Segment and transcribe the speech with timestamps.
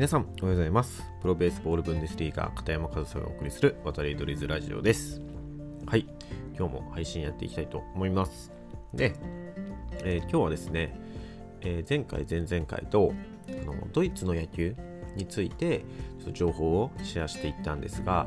[0.00, 1.02] 皆さん、おはようございます。
[1.20, 5.20] プロベースボールブンデスリーガー片山和沙がお送りする渡りドリズラジオです。
[5.84, 6.06] はい、
[6.56, 8.50] 今日も配信やっていきたいと思います。
[8.94, 9.12] で、
[10.02, 10.98] えー今日はですね、
[11.60, 13.12] えー前回、前々回と
[13.46, 14.74] あのドイツの野球
[15.16, 18.26] についてちょっと情報をシェアしていったんですが、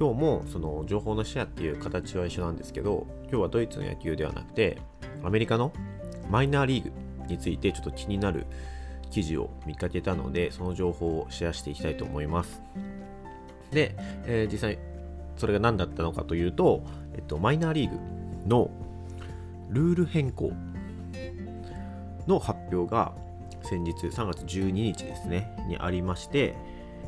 [0.00, 4.78] 今日もその情報のシェアっていう形は一緒なんですけど、今日はドイツの野球ではなくて、
[5.22, 5.74] アメリカの
[6.30, 6.92] マイナーリーグ
[7.28, 8.46] についてちょっと気になる
[9.10, 12.62] 記事を見かけたので、その情報をシェアしていきたいと思います。
[13.70, 13.94] で、
[14.26, 14.78] えー実際
[15.36, 16.82] それが何だったのかというと、
[17.14, 17.98] えっと、マイナーリーグ
[18.48, 18.70] の
[19.68, 20.50] ルール変更
[22.26, 23.12] の発表が
[23.62, 26.54] 先日3月12日ですね、にありまして、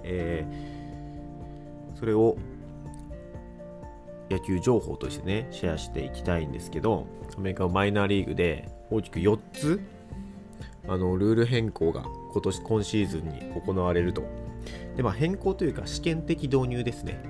[0.04, 0.78] えー
[1.98, 2.36] それを
[4.30, 9.80] 野球情報としてね、シェアしていきたいんですけど、アメリカのマイナーリーグで大きく4つ
[10.88, 14.25] あのルール変更が今年今シーズンに行われると。
[14.97, 17.22] で、まあ、変更というか試験的導入ですね。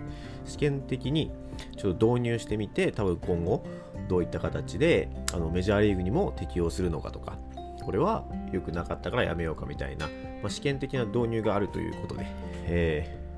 [0.44, 1.30] 試験的に
[1.76, 3.64] ちょっと導入してみて、多分今後
[4.08, 7.36] どういった形であのメジャーリーグにも適用するのかとか、
[7.82, 10.06] これは良くなかったからやめようかみたいな、
[10.42, 12.26] まあ、試験的な導入があるということで、
[12.66, 13.28] えー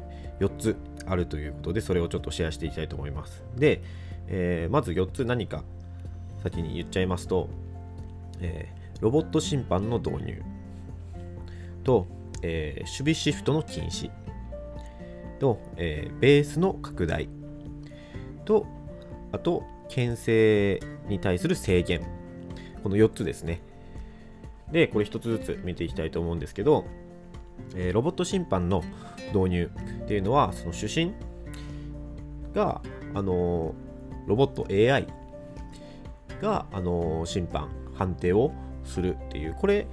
[0.40, 0.74] 4つ
[1.04, 3.44] あるということで、それをちょっとシェアしていきたいと思います。
[3.56, 3.82] で、
[4.26, 5.64] えーまず4つ何か
[6.42, 7.48] 先に言っちゃいますと、
[8.40, 10.42] えーロボット審判の導入。
[11.84, 12.06] と、
[12.42, 14.10] えー守備シフトの禁止。
[15.38, 17.28] と、えーベースの拡大。
[18.44, 18.66] と
[19.32, 22.02] あと牽制に対する制限。
[22.82, 23.62] この4つですね。
[24.70, 26.84] でこれ1つずつ見ていきたいと思うんですけど、
[27.74, 28.82] えーロボット審判の
[29.34, 29.70] 導入。
[30.04, 31.14] っていうのはその主審
[32.52, 32.82] が、
[33.14, 33.74] あの
[34.26, 35.06] ロボット AI
[36.42, 38.52] が、あの審判判定を
[38.84, 39.54] するっていう。
[39.54, 39.86] これ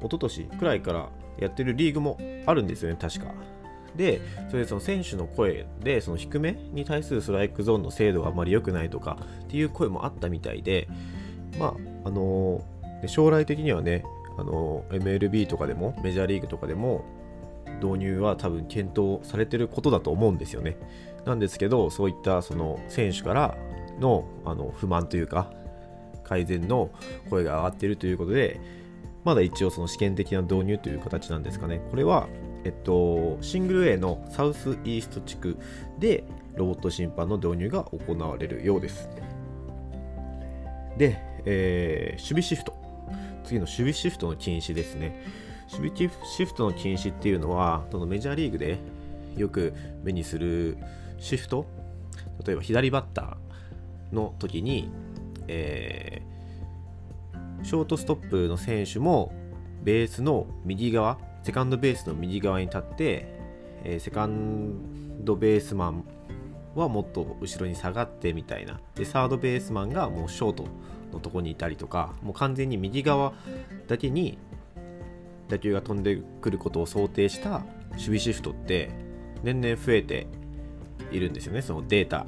[0.00, 3.32] 一昨年くらいからやってるリーグもあるんですよね確か。
[3.96, 10.88] でそれでその選手の声でその低めに対するストライクゾーンの精度があまり良くないとかっていう声もあったみたいで
[11.58, 11.74] まあ
[12.08, 14.04] あのー将来的にはね
[14.38, 17.04] あのー MLB とかでもメジャーリーグとかでも
[17.82, 20.76] 導入は多分検討されてることだと思うんですよね。
[21.24, 23.56] なんですけどそういったその選手から
[24.00, 25.50] のあの不満というか
[26.32, 26.90] 改善の
[27.28, 28.58] 声が上がっているということで
[29.24, 31.80] まだ一応その試験的な導入という形なんですかね。
[31.90, 32.26] これは
[32.64, 35.58] えっとシングル A のサウスイースト地区
[35.98, 36.24] で
[36.56, 39.08] ロボット審判の導入が行われるようです。
[40.96, 42.74] で、えー守備シフト。
[43.44, 45.22] 次の守備シフトの禁止ですね。
[45.70, 48.78] 守備シフトの禁止っていうのはそのメジャーリーグで
[49.36, 50.78] よく目にする
[51.18, 51.66] シフト。
[52.44, 54.90] 例えば左バッターの時に、
[55.48, 56.32] えー
[57.64, 59.32] ショートストップの選手も
[59.84, 63.26] ベースの右側セカンドベースの右側に立って、
[63.84, 66.04] えーセカンドベースマン
[66.74, 68.80] はもっと後ろに下がってみたいな。
[68.94, 70.64] でサードベースマンがもうショート
[71.12, 73.32] のとこにいたりとかもう完全に右側
[73.86, 74.38] だけに
[75.48, 78.90] 打球が飛んでくることを想定した守備シフトって
[79.42, 80.26] 年々増えて
[81.10, 81.62] いるんですよね。
[81.62, 82.26] そのデータ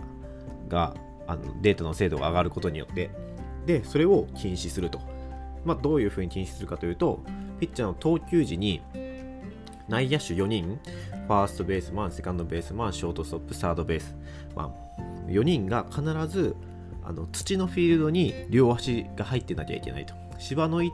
[0.69, 0.95] が。
[1.27, 3.11] あのデータの精度が上がることによって
[3.67, 5.01] でそれを禁止すると、
[5.65, 7.23] まあ、どういうふうに禁止するかというと
[7.61, 8.83] ピッチャーの投球時に
[9.89, 10.81] 内野手4人
[11.27, 14.15] ファーストベースマンセカンドベースマンショートストップサードベース
[14.55, 14.75] マン
[15.29, 16.57] 4人が必ず
[17.03, 20.15] あの土のフィールドに両足が入ってなきゃいけないと。
[20.39, 20.93] 芝の一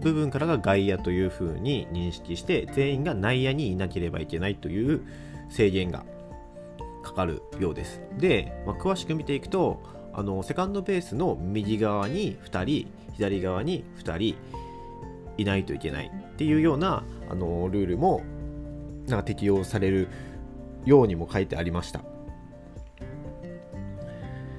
[0.00, 5.02] 部分からが外野というふうに認識して全員が内野にいなければいけないという
[5.50, 6.04] 制限が
[7.02, 8.02] かかるようです。
[8.18, 14.36] で、まあ、詳しく見ていくとあのセカンドベースの右側に2人左側に2人
[15.36, 18.22] いないといけないっていうようなあのルールも
[19.06, 20.08] なんか適用される
[20.84, 22.02] ようにも書いてありました。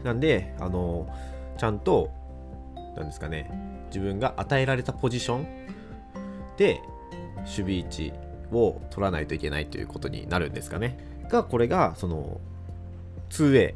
[0.03, 1.07] なんであの
[1.57, 2.09] ちゃんと
[2.95, 3.49] なんですかね
[3.87, 5.47] 自分が与えられたポジション
[6.57, 6.81] で
[7.37, 8.13] 守備位置
[8.51, 11.10] を取らないといけないということになるんですかね。
[11.31, 12.39] がこれがその
[13.29, 13.73] 2A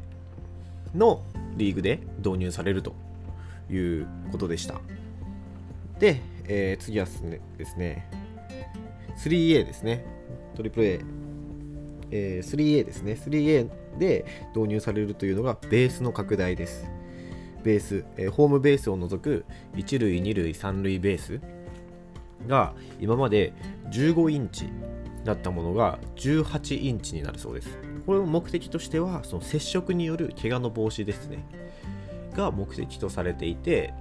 [0.94, 1.24] の
[1.56, 2.94] リーグで導入されると
[3.72, 4.82] いうことでした。
[6.00, 8.10] で、えー次はですね。
[9.18, 10.06] 3A ですね。
[10.56, 11.00] トリプル A、
[12.12, 13.14] えー 3A ですね。
[13.14, 16.86] 3A で導入されるというのがベースの拡大です。
[17.64, 21.40] ベース、えーホームベースを除く1塁2塁3塁ベース
[22.48, 23.54] が今まで
[23.92, 24.68] 15インチ
[25.26, 27.70] だったものが18インチになるそうです。
[28.06, 31.44] これの目的としてはその接触による怪我の防止ですね。
[32.36, 33.94] が目的とされていて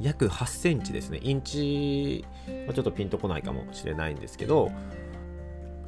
[0.00, 1.20] 約8センチですね。
[1.22, 2.24] インチ
[2.66, 4.72] はちょっとピンとこないかもしれないんですけど、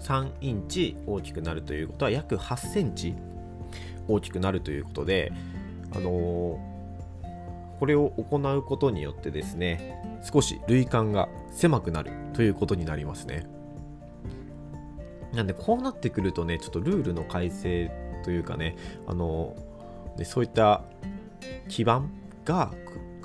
[0.01, 3.15] 3インチ大きくなるということは約8センチ
[4.07, 5.33] 大きくなるということで、
[5.93, 6.77] あのー
[7.79, 13.47] これを行うことによってですね少し類間が狭くなるということになりますね。
[15.37, 17.91] なんでこうなってくるとねちょっとルールの改正
[18.25, 19.57] というかねあの
[20.17, 20.83] でそういった
[21.69, 22.11] 基盤
[22.45, 22.73] が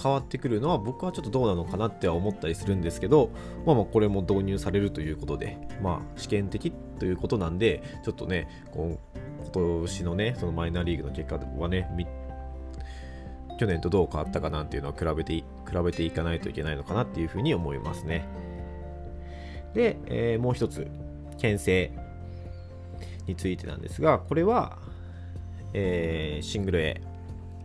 [0.01, 3.31] 変わってくるのは僕はちょっとどうなのかなっては思ったりするんですけど、
[3.65, 11.87] まあ、まあこれも導入されるということで、まあ、試験的ということなんでちょっとねこう今年のねそのマイナーリーグの結果はね
[13.59, 15.45] 去年とどう変わったかなっていうのは比べて比
[15.83, 18.27] べていかないといけないのかなっていうふうに思いますね。
[19.73, 20.87] で、えー、もう一つ、
[21.41, 21.91] 牽制
[23.25, 24.77] についてなんですが、これは、
[25.73, 27.01] えー、シングル A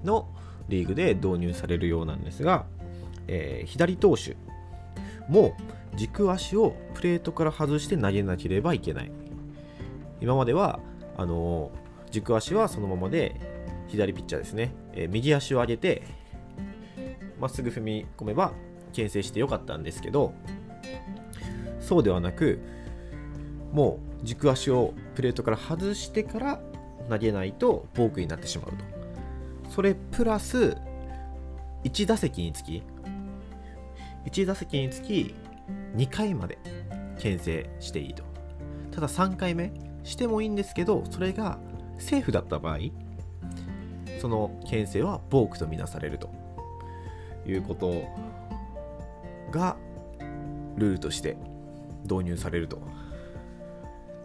[0.04, 0.28] の
[0.68, 2.64] リーグで導入されるようなんですが、
[3.28, 4.36] えー、左投手
[5.28, 5.54] も
[5.96, 9.12] 軸足をプレートから外して投げなければいけない。
[10.20, 10.80] 今までは
[11.18, 11.70] あの
[12.10, 13.34] 軸足はそのままで
[13.88, 16.02] 左ピッチャーですね、え、右足を上げて
[17.38, 18.52] まっすぐ踏み込めば
[18.92, 20.32] 牽制してよかったんですけど
[21.80, 22.60] そうではなく
[23.76, 26.60] もう軸足をプレートから外してから
[27.10, 28.76] 投げないとボークになってしまうと。
[29.70, 30.78] それプラス
[31.84, 32.82] 1打席につき
[34.24, 35.34] 1打席につき
[35.94, 36.56] 2回まで
[37.18, 38.24] 牽制していいと。
[38.92, 39.70] ただ3回目
[40.04, 41.58] してもいいんですけどそれが
[41.98, 42.78] セーフだった場合
[44.22, 46.30] その牽制はボークとみなされると。
[47.46, 47.92] いうこと
[49.52, 49.76] が
[50.78, 51.36] ルールとして
[52.04, 52.80] 導入されると。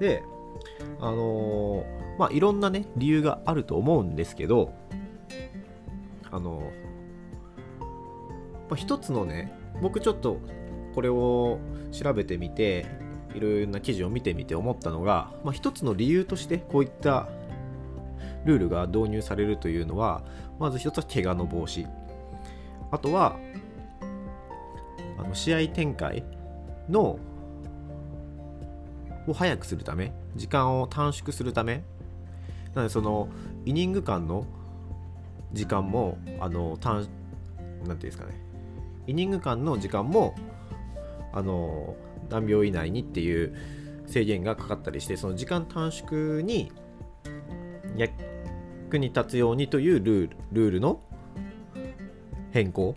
[0.02, 0.24] で、
[1.00, 4.74] あのー、まあいろんなね理由があると思うんですけど、
[6.32, 10.40] あのー、まあ、一つのね僕ちょっと
[10.96, 11.60] これを
[11.92, 12.88] 調べてみて
[13.36, 17.30] いろいろな記事を見てみて思ったのが、まあ、一つの理由としてこういった
[18.44, 20.24] ルールが導入されるというのは
[20.60, 21.88] まず一つは怪我の防止。
[22.90, 23.38] あとは
[25.20, 26.26] あの試合展開
[26.90, 27.20] の
[29.28, 31.84] を早くするため時間を短縮するため。
[32.74, 33.28] なのでその
[33.66, 34.46] イニング間の
[35.52, 37.08] 時間もあの短なんてい
[37.86, 38.40] うんですかね。
[39.08, 40.36] イニング間の時間も
[41.34, 41.96] あの
[42.30, 43.56] 何秒以内にっていう
[44.08, 46.72] 制限がかかったりしてその時間短縮に
[47.96, 51.02] 役に立つようにというルールルールの
[52.52, 52.96] 変更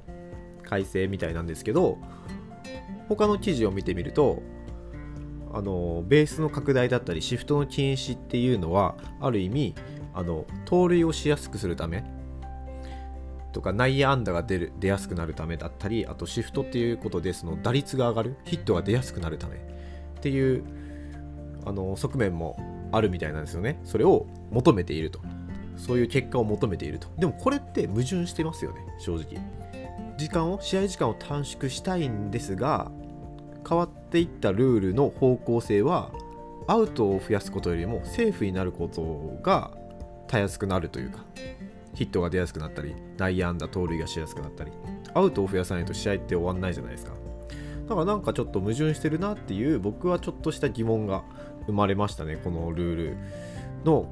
[0.65, 1.99] 改正みたいなんですけど
[3.09, 4.43] 他の記事を見てみると
[5.55, 9.75] あのベースの拡大だったりシフトの禁止っていうのはある意味
[10.13, 12.05] あの盗塁をしやすくするため
[13.53, 19.59] とか内野安打が出る出やすくなるためだったりあとシフトっていうことでその打率が上がるヒットが出やすくなるためっ
[20.21, 20.65] ていう
[21.65, 22.59] あの側面も
[22.91, 23.81] あるみたいなんですよね。
[23.85, 25.21] それを求めていると。
[25.77, 27.09] そういう結果を求めていると。
[27.19, 29.41] でもこれって矛盾してますよね正直。
[30.17, 32.91] 時間を試合時間を短縮したいんですが
[33.69, 36.11] 変わっていったルールの方向性は
[36.67, 39.71] アウトを増やすことよりもセーフになることが
[40.27, 41.25] たやすくなるというか
[41.95, 44.73] ヒットが出やすくなったり内野安打盗塁がしやすくなったり
[45.15, 47.13] アウトを増やさないと試合って終わんないじゃないですか。
[47.89, 51.23] だからなんかちょっと矛盾してるなっていう僕はちょっとした疑問が
[51.67, 53.17] 生まれましたねこのルール
[53.85, 54.09] の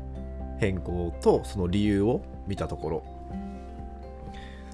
[0.59, 3.12] 変更とその理由を見たところ。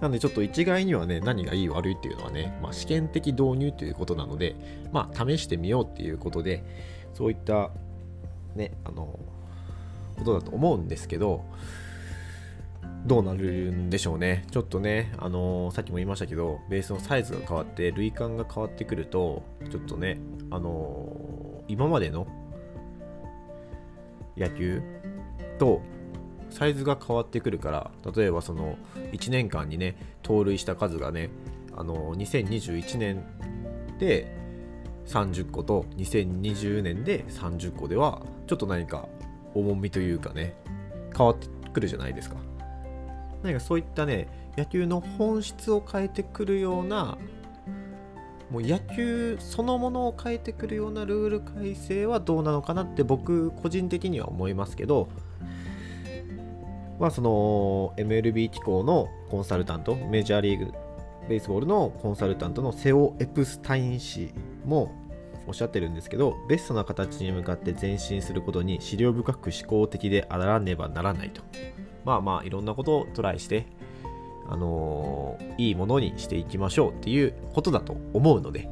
[0.00, 4.54] なんでちょっと一概にはね何がいい悪いっていうのはね、まあ、試験的導入ということなので
[4.92, 6.64] まあ試してみようっていうことで
[7.14, 7.70] そういった
[8.54, 9.18] ねあの
[10.16, 11.44] ことだと思うんですけど
[13.06, 14.44] どうなるんでしょうね。
[14.50, 20.18] ちょっとね、あの、さっきも言いましたけど、ベースのサイズが変わって、類感が変わってくると、ちょっとね、
[20.50, 22.26] あの、今までの
[24.36, 24.82] 野球
[25.58, 25.80] と
[26.50, 28.76] サイズが変わってくるから例えばその
[29.12, 31.30] 1年間にね盗塁した数がね
[31.76, 33.24] あの2021年
[33.98, 34.36] で
[35.06, 39.08] 30個と2020年で30個ではちょっと何か
[39.54, 40.54] 重みというかね
[41.16, 42.36] 変わってくるじゃないですか。
[43.42, 47.16] 何かそういったね野球の本質を変えてくるような
[48.50, 55.08] もう野球そのものを変えてくるようなルール改正はどうなのかなって僕個人的には思いますけど
[56.98, 60.72] まあその MLB 機構のコンサルタントメジャーリーグ
[61.28, 64.32] ベースボールのコンサルタントのセオ・エプスタイン氏
[64.64, 64.92] も
[65.46, 71.42] おっしゃってるんですけどベストな形に向かって前進することに資料深く思考的であらねばならないと。
[72.04, 73.66] まあまあいろんなことをトライして
[74.48, 78.68] あのー、いいものにしていきましょうっていうことだと思うので、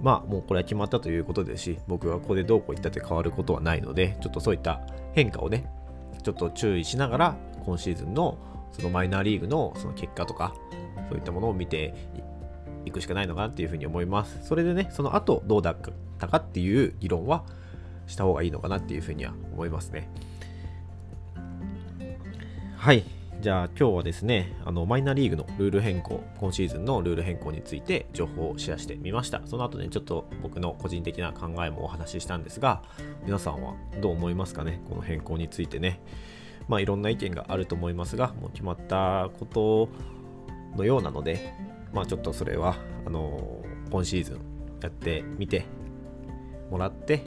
[0.00, 4.80] まあもうこれは決まったということですし、僕がここでどうこう言ったって変わることはないので、ちょっとそういった
[5.14, 5.68] 変化をね、
[6.22, 8.38] ちょっと注意しながら、今シーズンの
[8.72, 10.54] そのマイナーリーグのその結果とか、
[11.08, 11.94] そういったものを見て
[12.84, 14.46] いくしかないのかなっていうふうに思います。
[14.46, 15.76] それでね、その後どうだっ
[16.18, 17.44] たかっていう議論は
[18.06, 20.10] した方がいいのかなっていうふうには思いますね。
[22.76, 23.04] はい。
[23.40, 29.42] じゃあ今日はですね、あのマイナーリーグのルール変更、今シーズンのルール変更について情報をシェアしてみました。
[29.44, 32.82] その後ね、ちょっと僕の個人的な考えもお話ししたんですが、
[33.24, 36.00] 皆さんはどう思いますかね、この変更についてね。
[36.66, 39.88] まあいろんな意見があると思いますが、もう決まったこと
[40.76, 41.54] のようなので、
[41.92, 42.74] まあちょっとそれは、
[43.06, 44.40] あの今シーズン
[44.82, 45.64] やってみて
[46.72, 47.22] もらって、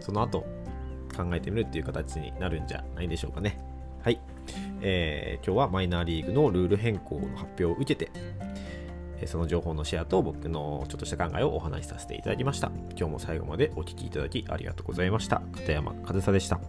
[0.00, 0.40] その後
[1.16, 3.65] 考えてみるっていう形になるんじゃないでしょうかね。
[4.06, 4.20] はい、
[4.82, 8.12] えー、今日はマイナーリーグのルール変更の発表を受けて、
[9.26, 12.70] その情報のシェアと僕のちょっとした考えをお話しさせていただきました。
[12.96, 15.42] 今日も最後までお聴きいただきありがとうございました。
[15.56, 16.60] 片山和沙でした。